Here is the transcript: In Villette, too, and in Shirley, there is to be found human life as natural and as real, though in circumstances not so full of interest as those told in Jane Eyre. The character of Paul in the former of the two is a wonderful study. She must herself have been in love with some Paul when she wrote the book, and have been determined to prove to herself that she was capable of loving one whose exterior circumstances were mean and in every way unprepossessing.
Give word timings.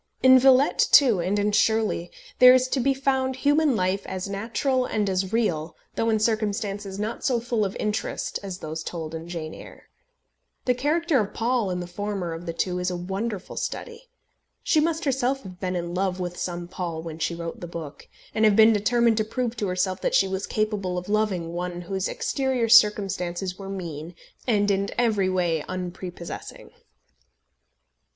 In 0.23 0.39
Villette, 0.39 0.87
too, 0.91 1.19
and 1.21 1.37
in 1.37 1.51
Shirley, 1.51 2.09
there 2.39 2.55
is 2.55 2.67
to 2.69 2.79
be 2.79 2.91
found 2.95 3.35
human 3.35 3.75
life 3.75 4.03
as 4.07 4.27
natural 4.27 4.83
and 4.83 5.07
as 5.07 5.31
real, 5.31 5.75
though 5.93 6.09
in 6.09 6.17
circumstances 6.17 6.97
not 6.97 7.23
so 7.23 7.39
full 7.39 7.63
of 7.63 7.77
interest 7.79 8.39
as 8.41 8.57
those 8.57 8.81
told 8.81 9.13
in 9.13 9.29
Jane 9.29 9.53
Eyre. 9.53 9.89
The 10.65 10.73
character 10.73 11.19
of 11.19 11.35
Paul 11.35 11.69
in 11.69 11.81
the 11.81 11.85
former 11.85 12.33
of 12.33 12.47
the 12.47 12.51
two 12.51 12.79
is 12.79 12.89
a 12.89 12.95
wonderful 12.97 13.55
study. 13.55 14.09
She 14.63 14.79
must 14.79 15.05
herself 15.05 15.43
have 15.43 15.59
been 15.59 15.75
in 15.75 15.93
love 15.93 16.19
with 16.19 16.35
some 16.35 16.67
Paul 16.67 17.03
when 17.03 17.19
she 17.19 17.35
wrote 17.35 17.59
the 17.59 17.67
book, 17.67 18.07
and 18.33 18.43
have 18.43 18.55
been 18.55 18.73
determined 18.73 19.17
to 19.17 19.23
prove 19.23 19.55
to 19.57 19.67
herself 19.67 20.01
that 20.01 20.15
she 20.15 20.27
was 20.27 20.47
capable 20.47 20.97
of 20.97 21.09
loving 21.09 21.53
one 21.53 21.81
whose 21.81 22.07
exterior 22.07 22.67
circumstances 22.69 23.59
were 23.59 23.69
mean 23.69 24.15
and 24.47 24.71
in 24.71 24.89
every 24.97 25.29
way 25.29 25.63
unprepossessing. 25.69 26.71